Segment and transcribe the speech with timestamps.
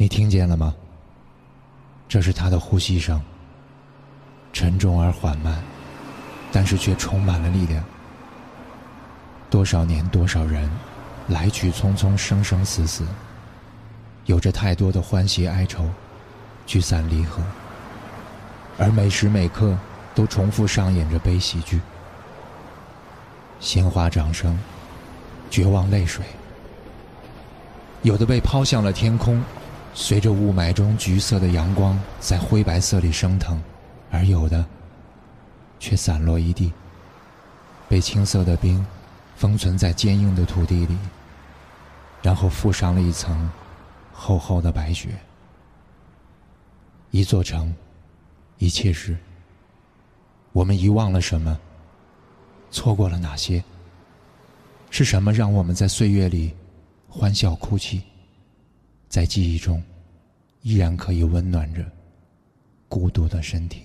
[0.00, 0.74] 你听见了吗？
[2.08, 3.20] 这是他的呼吸声，
[4.50, 5.62] 沉重而缓慢，
[6.50, 7.84] 但是却充满了力量。
[9.50, 10.70] 多少年，多少人，
[11.28, 13.04] 来去匆匆，生生死死，
[14.24, 15.86] 有着太多的欢喜哀愁，
[16.64, 17.42] 聚散离合，
[18.78, 19.76] 而每时每刻
[20.14, 21.78] 都重复上演着悲喜剧。
[23.60, 24.58] 鲜花掌声，
[25.50, 26.24] 绝望泪水，
[28.00, 29.38] 有的被抛向了天空。
[29.92, 33.60] 随着雾霾中橘色的阳光在灰白色里升腾，
[34.10, 34.64] 而有的
[35.78, 36.72] 却散落一地，
[37.88, 38.84] 被青色的冰
[39.36, 40.96] 封存在坚硬的土地里，
[42.22, 43.50] 然后覆上了一层
[44.12, 45.10] 厚厚的白雪。
[47.10, 47.74] 一座城，
[48.58, 49.16] 一切事，
[50.52, 51.58] 我们遗忘了什么？
[52.70, 53.62] 错过了哪些？
[54.90, 56.54] 是什么让我们在岁月里
[57.08, 58.02] 欢笑哭泣？
[59.10, 59.82] 在记忆中，
[60.62, 61.84] 依然可以温暖着
[62.88, 63.82] 孤独的身体。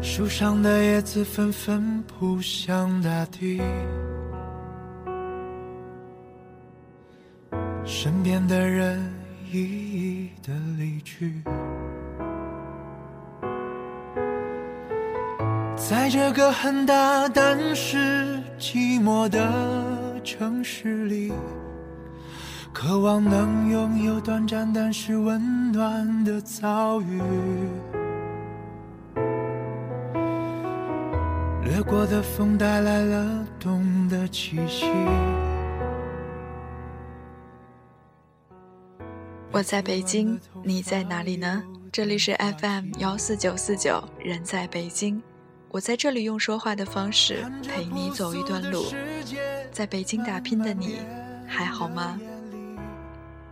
[0.00, 3.60] 树上的叶子纷纷扑向大地，
[7.84, 9.12] 身边的人
[9.52, 11.42] 一一的离去，
[15.76, 21.32] 在这个很大但是寂寞的城市里，
[22.72, 27.20] 渴望能拥有短暂但是温暖的遭遇。
[31.74, 34.86] 掠过的风带来了冬的气息。
[39.50, 41.64] 我在北京，你在哪里呢？
[41.90, 45.20] 这里是 FM 幺四九四九，人在北京。
[45.68, 48.84] 我在这里用说话的方式陪你走一段路。
[49.72, 51.00] 在北京打拼的你，
[51.44, 52.16] 还好吗？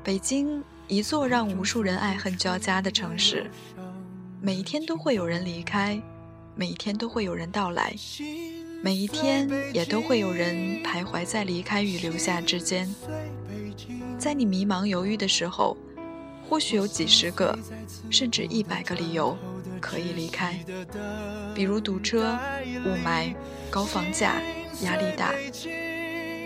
[0.04, 3.50] 北京，一座让无数人爱恨交加的城市，
[4.40, 6.00] 每一天都会有人离开。
[6.54, 7.94] 每一天都会有人到来，
[8.82, 12.88] 每一天也都会有人徘徊在离开与留下之间。
[14.18, 15.76] 在你迷茫犹豫的时候，
[16.48, 17.58] 或许有几十个，
[18.10, 19.36] 甚至一百个理由
[19.80, 20.62] 可以离开，
[21.54, 22.38] 比如堵车、
[22.84, 23.34] 雾霾、
[23.70, 24.40] 高房价、
[24.82, 25.34] 压力大。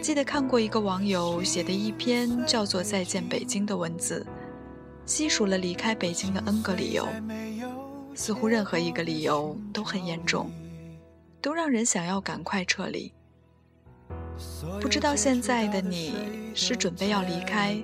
[0.01, 4.25] 记得看过一个网友写的一篇叫做《再见北京》的文字，
[5.05, 7.09] 细数了离开北京的 N 个理由。
[8.17, 10.51] 似乎任何一个理由都很严重，
[11.43, 13.13] 都让人想要赶快撤离。
[14.81, 16.15] 不知道现在的你
[16.55, 17.79] 是准备要离开，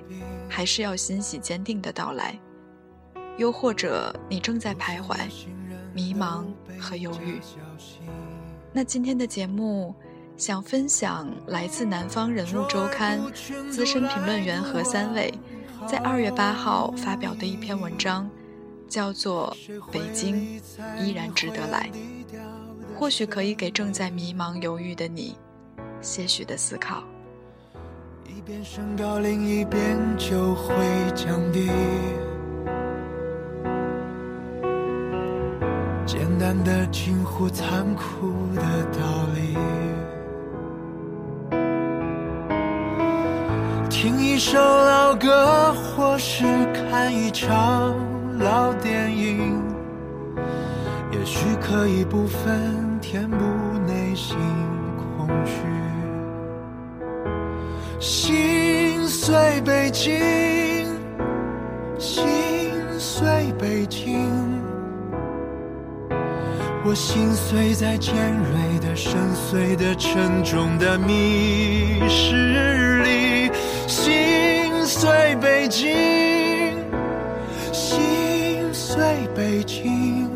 [0.49, 2.37] 还是要欣喜坚定的到来？
[3.37, 5.17] 又或者你正在徘徊、
[5.93, 6.45] 迷茫
[6.79, 7.39] 和犹豫？
[8.71, 9.93] 那今天的节目
[10.35, 13.21] 想分享来自《南方人物周刊》
[13.69, 15.31] 资深评论员何三位
[15.87, 18.27] 在二月八号发表的一篇文章。
[18.93, 19.57] 叫做
[19.91, 20.61] 北京
[20.99, 21.89] 依然值得来，
[22.95, 25.35] 或许可以给正在迷茫犹豫的你
[25.99, 27.03] 些许的思考。
[28.23, 30.75] 一边升高，另一边就会
[31.15, 31.71] 降低。
[36.05, 38.61] 简单的近乎残酷的
[38.91, 39.57] 道理。
[43.89, 46.43] 听一首老歌，或是
[46.75, 47.95] 看一场。
[48.39, 49.61] 老电影，
[51.11, 53.37] 也许可以部分填补
[53.87, 54.35] 内心
[55.17, 55.53] 空虚。
[57.99, 60.19] 心碎北京，
[61.97, 62.25] 心
[62.99, 64.29] 碎北京，
[66.83, 73.51] 我心碎在尖锐的、深邃的、沉重的密室里。
[73.87, 76.12] 心碎北京。
[78.93, 80.29] 碎北京，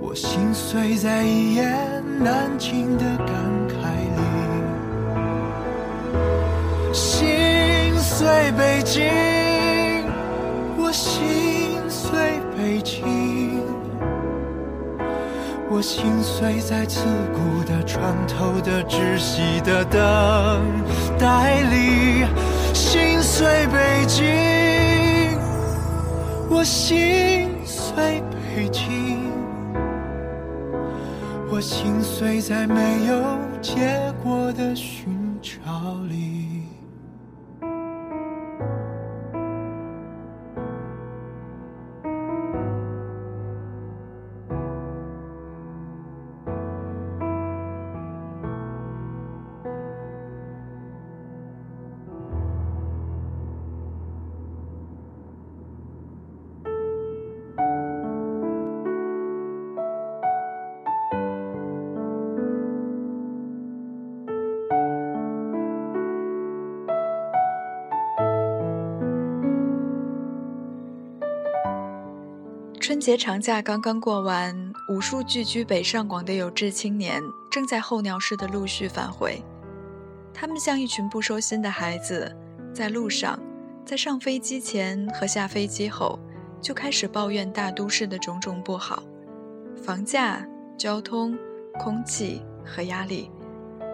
[0.00, 1.72] 我心碎在一言
[2.18, 3.28] 难尽的感
[3.68, 3.74] 慨
[4.16, 4.20] 里。
[6.92, 8.26] 心碎
[8.58, 9.04] 北京，
[10.76, 12.10] 我心碎
[12.56, 13.62] 北京，
[15.70, 20.02] 我心碎在刺骨的、穿透的、窒息的等
[21.16, 22.26] 待里。
[22.72, 24.63] 心碎北京。
[26.50, 28.22] 我心碎，
[28.56, 29.32] 北京。
[31.50, 36.33] 我心碎在没有结果的寻找里。
[72.86, 74.54] 春节长假刚刚过完，
[74.90, 79.42] 无数聚居北上广的有志青年正在候鸟似的陆续返回。
[80.34, 82.30] 他们像一群不收心的孩子，
[82.74, 83.40] 在路上，
[83.86, 86.18] 在上飞机前和下飞机后，
[86.60, 89.02] 就开始抱怨大都市的种种不好：
[89.82, 90.46] 房价、
[90.76, 91.34] 交通、
[91.80, 93.30] 空气和压力，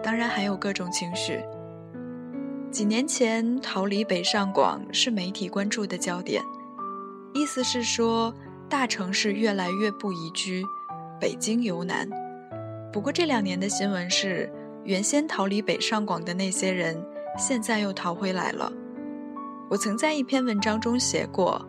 [0.03, 1.41] 当然还有各种情绪。
[2.69, 6.43] 几年前，逃离北上广是媒体关注的焦点，
[7.33, 8.35] 意思是说。
[8.71, 10.65] 大城市越来越不宜居，
[11.19, 12.09] 北京尤难。
[12.89, 14.49] 不过这两年的新闻是，
[14.85, 17.05] 原先逃离北上广的那些人，
[17.37, 18.71] 现在又逃回来了。
[19.69, 21.61] 我曾在一篇文章中写过，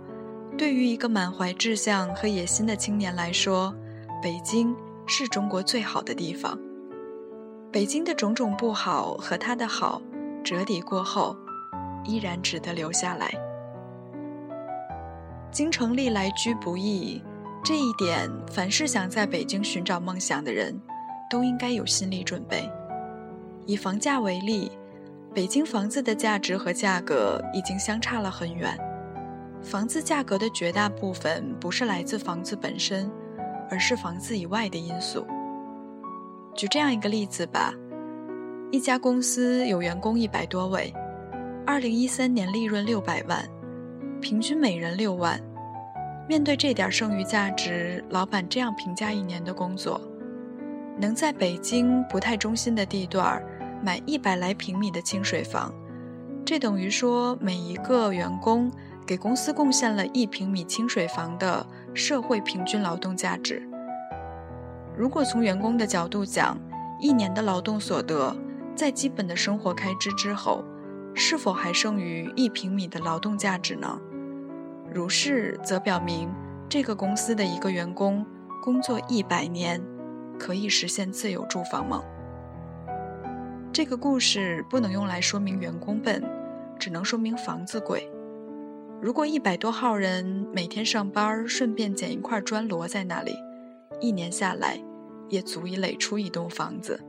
[0.56, 3.74] 对于一个满怀志向和野心的青年来说，
[4.22, 4.72] 北京
[5.04, 6.56] 是中国最好的地方。
[7.72, 10.00] 北京的种种不好和它的好，
[10.44, 11.36] 折抵过后，
[12.04, 13.28] 依然值得留下来。
[15.52, 17.22] 京城历来居不易，
[17.62, 20.80] 这一点，凡是想在北京寻找梦想的人，
[21.30, 22.66] 都应该有心理准备。
[23.66, 24.72] 以房价为例，
[25.34, 28.74] 北京房子的价值和价格已经相差了很远。
[29.62, 33.12] 房子价格的绝大部分不是来自房子本身，
[33.68, 35.26] 而是房子以外的因素。
[36.54, 37.74] 举这样一个例子吧：
[38.70, 40.90] 一家公司有员工一百多位，
[41.66, 43.46] 二零一三年利润六百万。
[44.22, 45.38] 平均每人六万。
[46.28, 50.00] 面对这点剩余价值，老板这样评价一年的工作：
[50.96, 53.42] 能在北京不太中心的地段
[53.84, 55.74] 买一百来平米的清水房，
[56.44, 58.70] 这等于说每一个员工
[59.04, 63.60] 给公司贡献了一平米清水房的社会平均劳动价值。
[64.96, 66.56] 如果从员工的角度讲，
[67.00, 68.34] 一年的劳动所得
[68.76, 70.62] 在基本的生活开支之后，
[71.12, 74.00] 是否还剩余一平米的劳动价值呢？
[74.90, 76.30] 如是，则表明
[76.68, 78.24] 这个公司的一个员工
[78.62, 79.82] 工作一百年，
[80.38, 82.02] 可以实现自有住房吗？
[83.72, 86.22] 这个故事不能用来说明员工笨，
[86.78, 88.10] 只能说明房子贵。
[89.00, 93.34] 如果一百多号人每天上班顺便捡一块砖摞在那里，
[94.00, 94.78] 一年下来，
[95.28, 97.00] 也足以垒出一栋房子。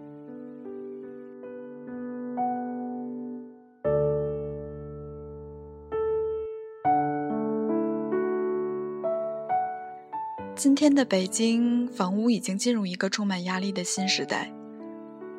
[10.56, 14.54] 今天的北京房屋已经进入一个充满压力的新时代，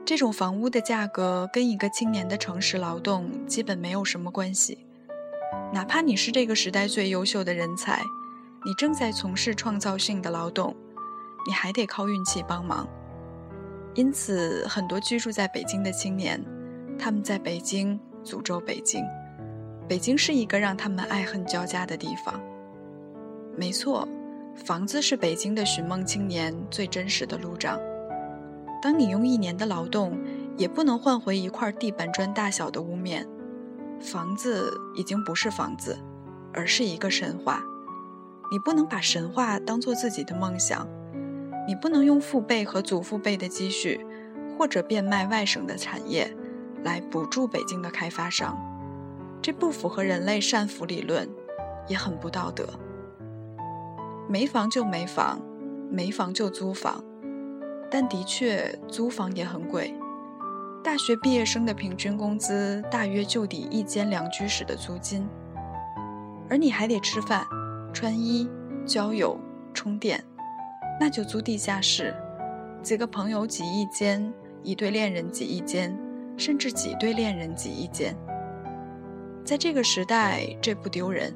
[0.04, 4.76] 这种房屋的价格跟一个青年的诚实劳动基本没有什么关系。
[5.72, 8.02] 哪怕你是这个时代最优秀的人才，
[8.64, 10.74] 你正在从事创造性的劳动，
[11.46, 12.88] 你还得靠运气帮忙。
[13.94, 16.44] 因此，很多居住在北京的青年，
[16.98, 19.04] 他们在北京诅咒北京，
[19.88, 22.40] 北京是一个让他们爱恨交加的地方。
[23.56, 24.08] 没错。
[24.54, 27.78] 房子是北京的寻梦青年最真实的路障。
[28.80, 30.16] 当你用一年的劳动，
[30.56, 33.26] 也不能换回一块地板砖大小的屋面，
[34.00, 35.98] 房子已经不是房子，
[36.52, 37.62] 而是一个神话。
[38.52, 40.86] 你不能把神话当做自己的梦想，
[41.66, 44.06] 你不能用父辈和祖父辈的积蓄，
[44.56, 46.32] 或者变卖外省的产业，
[46.84, 48.56] 来补助北京的开发商。
[49.42, 51.28] 这不符合人类善福理论，
[51.88, 52.68] 也很不道德。
[54.28, 55.40] 没房就没房，
[55.90, 57.02] 没房就租房，
[57.90, 59.94] 但的确租房也很贵。
[60.82, 65.26] 大学毕业生的平均工资大约就抵一间两居室的租金，
[66.48, 67.46] 而你还得吃饭、
[67.92, 68.48] 穿衣、
[68.86, 69.38] 交友、
[69.72, 70.22] 充电，
[71.00, 72.14] 那就租地下室，
[72.82, 75.98] 几个朋友挤一间，一对恋人挤一间，
[76.36, 78.16] 甚至几对恋人挤一间。
[79.44, 81.34] 在这个时代，这不丢人。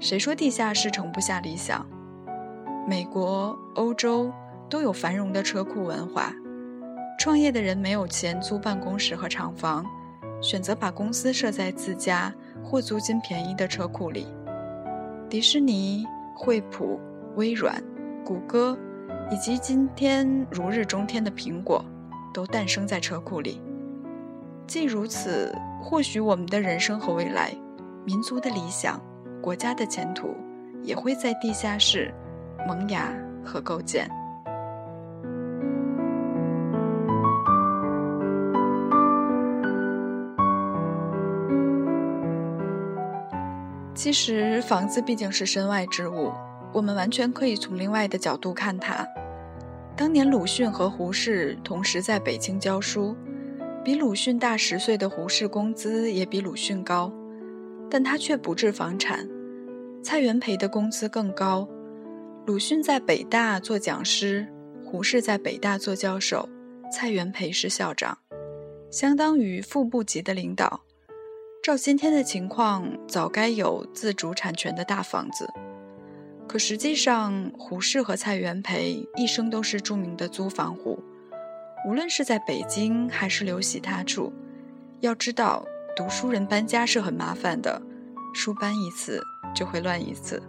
[0.00, 1.86] 谁说地下室盛不下理想？
[2.84, 4.32] 美国、欧洲
[4.68, 6.34] 都有繁荣的车库文化。
[7.16, 9.86] 创业的人没有钱租办公室和厂房，
[10.40, 12.34] 选择把公司设在自家
[12.64, 14.26] 或租金便宜的车库里。
[15.30, 16.98] 迪士尼、惠普、
[17.36, 17.80] 微软、
[18.24, 18.76] 谷歌，
[19.30, 21.84] 以及今天如日中天的苹果，
[22.34, 23.62] 都诞生在车库里。
[24.66, 27.54] 既如此，或许我们的人生和未来，
[28.04, 29.00] 民族的理想，
[29.40, 30.34] 国家的前途，
[30.82, 32.12] 也会在地下室
[32.66, 33.12] 萌芽
[33.44, 34.08] 和构建。
[43.94, 46.32] 其实，房子毕竟是身外之物，
[46.72, 49.06] 我们完全可以从另外的角度看它。
[49.94, 53.14] 当年鲁迅和胡适同时在北京教书，
[53.84, 57.12] 比鲁迅大十岁的胡适工资也比鲁迅高，
[57.88, 59.28] 但他却不置房产。
[60.02, 61.68] 蔡元培的工资更高，
[62.44, 64.48] 鲁迅在北大做讲师，
[64.84, 66.48] 胡适在北大做教授，
[66.90, 68.18] 蔡元培是校长，
[68.90, 70.82] 相当于副部级的领导。
[71.62, 75.48] 照今天的情况，早该有自主产权的大房子。
[76.48, 80.98] 可实际上，胡适和蔡元培一生都是著名的租房户，
[81.86, 84.32] 无论是在北京还是流徙他处。
[84.98, 87.80] 要知道，读书人搬家是很麻烦的，
[88.34, 89.22] 书搬一次
[89.54, 90.42] 就会乱一次。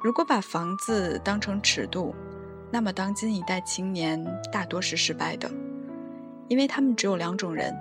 [0.00, 2.14] 如果把房子当成尺度，
[2.70, 5.50] 那么当今一代青年大多是失败的，
[6.46, 7.74] 因为他们只有两种人。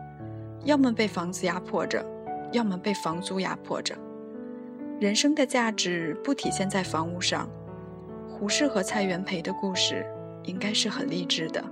[0.64, 2.04] 要么被房子压迫着，
[2.52, 3.96] 要么被房租压迫着。
[5.00, 7.48] 人生的价值不体现在房屋上。
[8.28, 10.06] 胡适和蔡元培的故事
[10.44, 11.64] 应该是很励志的。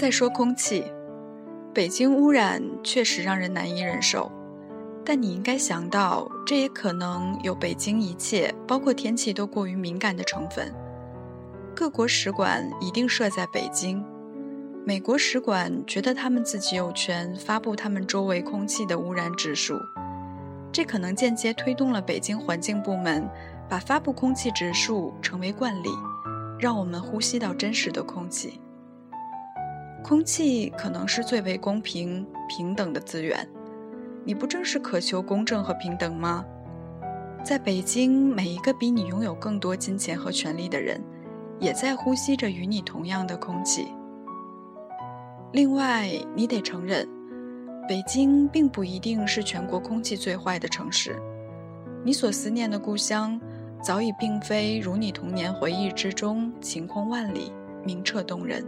[0.00, 0.82] 再说空气，
[1.74, 4.32] 北京污染确实让人难以忍受。
[5.04, 10.74] 但你应该想到，这也可能有北京一切，包括天气都过于敏感的成分。
[11.76, 14.02] 各国使馆一定设在北京，
[14.86, 19.78] 美国使馆觉得他们自己有权发布他们周围空气的污染指数，
[20.72, 23.28] 这可能间接推动了北京环境部门
[23.68, 25.90] 把发布空气指数成为惯例，
[26.58, 28.62] 让我们呼吸到真实的空气。
[30.02, 33.46] 空气可能是最为公平、平等的资源。
[34.24, 36.44] 你不正是渴求公正和平等吗？
[37.42, 41.02] 在北京，每一个比你拥有更多金钱和权力的人，
[41.58, 43.88] 也在呼吸着与你同样的空气。
[45.52, 47.08] 另外，你得承认，
[47.88, 51.16] 北京并不一定是全国空气最坏的城市。
[52.04, 53.40] 你所思念的故乡，
[53.82, 57.52] 早已并非如你童年回忆之中晴空万里、
[57.84, 58.64] 明澈动人。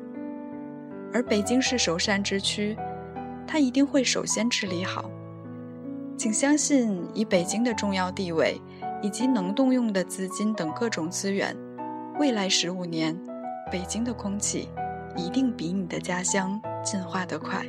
[1.13, 2.77] 而北京是首善之区，
[3.47, 5.11] 它一定会首先治理好。
[6.17, 8.61] 请相信，以北京的重要地位，
[9.03, 11.57] 以及能动用的资金等各种资源，
[12.19, 13.19] 未来十五年，
[13.71, 14.69] 北京的空气
[15.17, 17.67] 一定比你的家乡进化得快。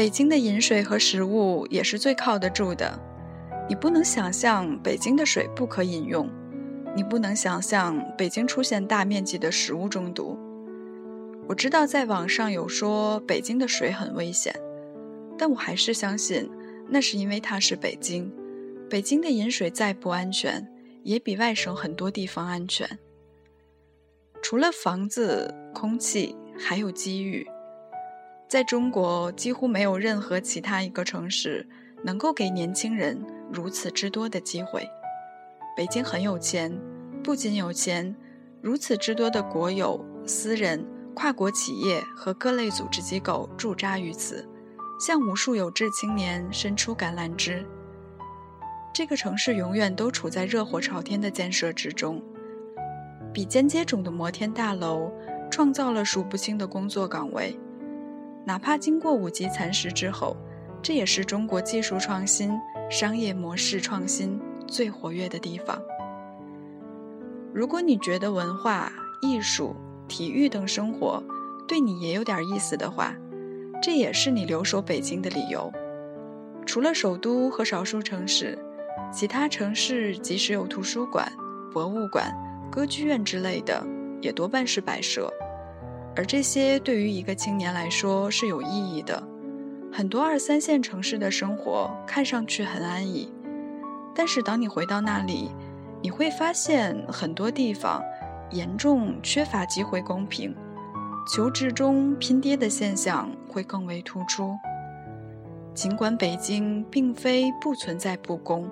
[0.00, 2.98] 北京的饮水和食物也是最靠得住的，
[3.68, 6.26] 你不能想象北京的水不可饮用。
[6.96, 10.38] 你不能想象北京出现大面积的食物中毒。
[11.46, 14.58] 我知道在网上有说北京的水很危险，
[15.36, 16.48] 但我还是相信
[16.88, 18.32] 那是因为它是北京。
[18.88, 20.66] 北京的饮水再不安全，
[21.02, 22.88] 也比外省很多地方安全。
[24.40, 27.46] 除了房子、空气，还有机遇。
[28.50, 31.64] 在中国，几乎没有任何其他一个城市
[32.02, 33.16] 能够给年轻人
[33.48, 34.84] 如此之多的机会。
[35.76, 36.76] 北京很有钱，
[37.22, 38.12] 不仅有钱，
[38.60, 44.44] 如此之多的国有、私人、跨国企业和各类组织机构驻扎于此，
[44.98, 47.64] 向无数有志青年伸出橄榄枝。
[48.92, 52.20] 这个城市永远都处在热火朝天的建设之中，
[53.32, 55.08] 比肩接踵的摩天大楼
[55.48, 57.56] 创造了数不清的工作岗位，
[58.44, 60.36] 哪怕经过五级蚕食之后，
[60.82, 62.58] 这也是中国技术创新、
[62.90, 64.40] 商业模式创新。
[64.70, 65.82] 最活跃的地方。
[67.52, 69.74] 如果你觉得文化艺术、
[70.06, 71.20] 体育等生活
[71.66, 73.12] 对你也有点意思的话，
[73.82, 75.72] 这也是你留守北京的理由。
[76.64, 78.56] 除了首都和少数城市，
[79.12, 81.26] 其他城市即使有图书馆、
[81.72, 82.32] 博物馆、
[82.70, 83.84] 歌剧院之类的，
[84.22, 85.28] 也多半是摆设。
[86.16, 89.22] 而这些对于一个青年来说是有意义的。
[89.92, 93.32] 很多二三线城市的生活看上去很安逸。
[94.14, 95.50] 但是，当你回到那里，
[96.02, 98.02] 你会发现很多地方
[98.50, 100.54] 严重缺乏机会公平，
[101.32, 104.56] 求职中拼爹的现象会更为突出。
[105.74, 108.68] 尽管北京并非不存在不公，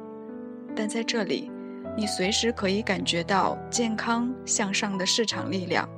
[0.74, 1.50] 但在这里，
[1.96, 5.88] 你随时可以感觉到健康向上的市场力量，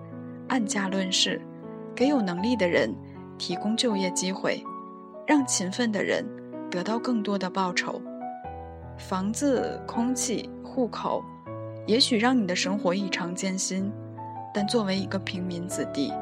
[0.51, 1.41] 按价论事，
[1.95, 2.93] 给有能力的人
[3.39, 4.63] 提供就业机会，
[5.27, 6.27] 让勤奋的人
[6.69, 8.03] 得到更多的报酬。
[8.99, 11.25] 房子、空气、户口，
[11.87, 13.91] 也许让你的生活异常艰辛，
[14.53, 16.13] 但作为一个平民子弟，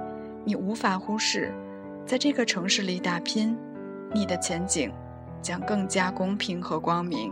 [0.44, 1.52] 你无法忽视，
[2.06, 3.56] 在这个城市里打拼，
[4.14, 4.92] 你的前景。
[5.40, 7.30] 将更加公平和光明。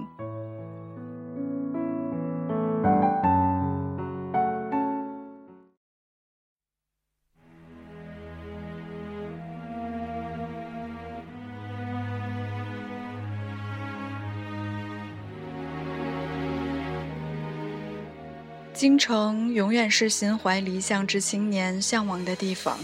[18.76, 22.78] 京城永远是心怀理想之青年向往的地方。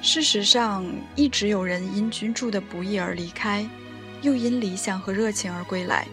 [0.00, 0.82] 事实上，
[1.14, 3.68] 一直有人因居住的不易而离开。
[4.22, 6.06] 又因理想和热情而归来，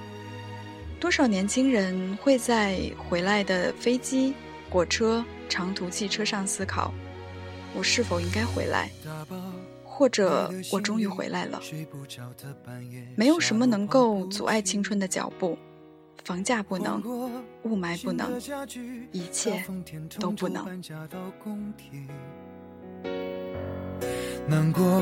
[0.99, 4.33] 多少年轻人会在回来的飞机、
[4.69, 6.91] 火车、长途汽车上思考：
[7.73, 8.89] 我是否应该回来？
[9.85, 11.61] 或者我终于回来了？
[13.15, 15.57] 没有什么能够阻碍青春的脚步，
[16.29, 17.01] 房价不能，
[17.63, 18.39] 雾霾不能，
[19.11, 19.63] 一切
[20.19, 20.63] 都不能。
[24.47, 25.01] 难过。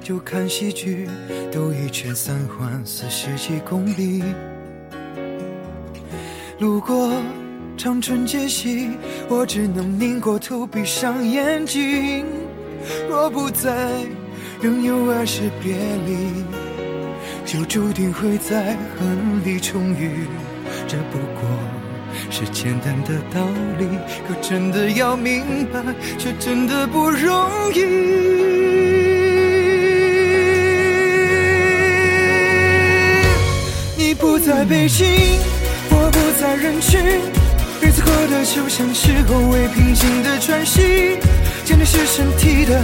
[0.00, 1.08] 就看戏剧，
[1.52, 4.24] 兜一圈三环四十几公里。
[6.58, 7.12] 路过
[7.76, 8.90] 长春街西，
[9.28, 12.26] 我只能拧过头，闭上眼睛。
[13.08, 14.04] 若不在，
[14.60, 16.44] 仍有爱是别离，
[17.44, 20.26] 就注定会在恨里重遇。
[20.88, 21.48] 这不过
[22.30, 23.44] 是简单的道
[23.76, 23.88] 理，
[24.28, 25.80] 可真的要明白，
[26.16, 27.82] 却真的不容易。
[33.96, 35.06] 你不在北京，
[35.90, 37.00] 我不在人群，
[37.82, 41.18] 日子过得就像是后未平静的喘息。
[41.64, 42.80] 见的是身体的，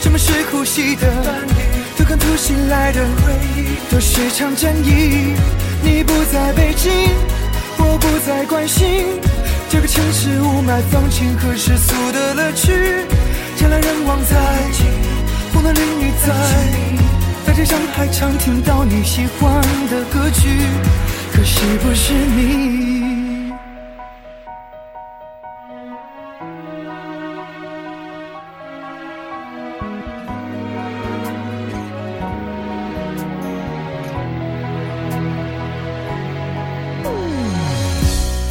[0.00, 1.06] 怎么是呼吸的？
[1.98, 5.34] 都看突袭来的回忆，都是场战役。
[5.82, 6.90] 你不在北京，
[7.78, 9.20] 我不再关心
[9.68, 12.72] 这个城市雾霾、放晴和世俗的乐趣。
[13.58, 14.36] 人来人往在，
[15.52, 16.34] 红灯绿你在。
[17.56, 20.46] 街上还常听到你喜欢的歌曲，
[21.32, 22.95] 可惜不是你？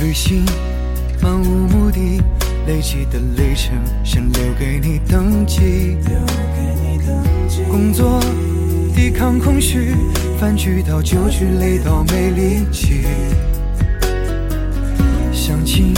[0.02, 0.44] 旅行
[1.22, 2.22] 漫无目的，
[2.68, 5.98] 累积的里程先留给你登记。
[7.70, 8.20] 工作。
[8.94, 9.94] 抵抗空虚，
[10.40, 13.04] 饭局到酒局，累到没力气。
[15.34, 15.94] 相亲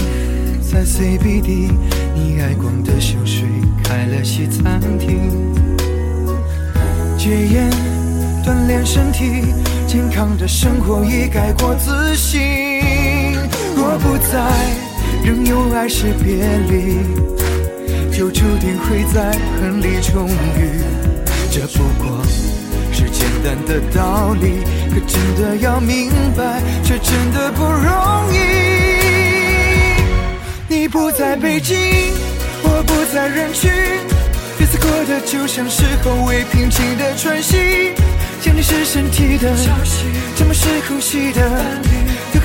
[0.61, 1.71] 在 CBD，
[2.15, 3.45] 你爱逛的小水
[3.83, 5.31] 开了西餐厅。
[7.17, 7.71] 戒烟
[8.43, 9.53] 锻炼身体，
[9.87, 13.16] 健康的生活已改过自新。
[13.77, 14.41] 若不在，
[15.23, 16.97] 仍有爱是别离，
[18.11, 20.81] 就注定会在恨里重遇。
[21.51, 22.23] 这不过。
[22.91, 28.37] 是简单的道理，可真的要明白，却真的不容易。
[30.67, 31.77] 你不在北京，
[32.63, 33.69] 我不在人群，
[34.57, 37.93] 日子过得就像是后未平静的喘息。
[38.41, 39.55] 想你是身体的，
[40.35, 41.41] 怎么是呼吸的？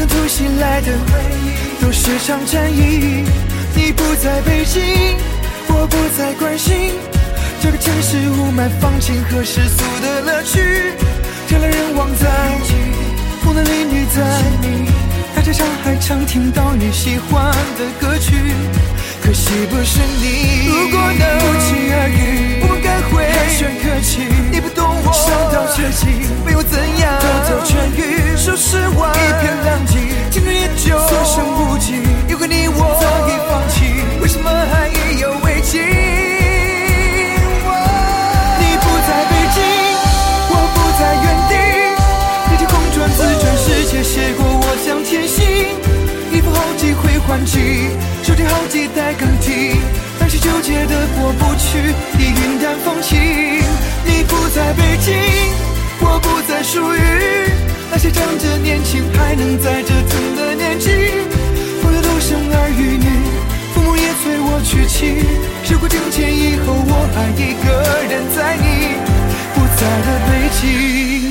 [0.03, 3.25] 有看突袭来的回忆，都是场战役。
[3.75, 4.83] 你不在北京，
[5.69, 6.95] 我不再关心。
[7.61, 10.61] 这个城市雾霾、放晴和世俗的乐趣，
[11.49, 12.29] 人来人往在，
[13.45, 14.23] 红灯绿你在，
[15.35, 18.35] 大街上还常听到你喜欢的歌曲，
[19.23, 20.67] 可惜不是你。
[20.69, 24.29] 如果能不期而遇，我们该会寒暄客气。
[24.51, 28.37] 你不懂我，伤到绝境，没有怎样，偷走痊愈。
[28.37, 29.99] 说实话，一片狼藉，
[30.31, 32.03] 青春也就所剩无几。
[32.29, 34.51] 有个你我早已放弃，为什么
[47.33, 47.59] 换季，
[48.23, 49.75] 收听好几代更替，
[50.21, 51.79] 那些纠结的过不去，
[52.19, 53.19] 已云淡风轻。
[54.05, 55.15] 你不在北京，
[56.01, 57.01] 我不再属于
[57.91, 60.91] 那些仗着年轻还能在折腾的年纪。
[61.81, 63.09] 朋友都生儿育女，
[63.73, 65.25] 父母也催我娶妻。
[65.65, 67.73] 时过境迁以后，我还一个
[68.13, 69.01] 人在你
[69.55, 71.22] 不在的北京。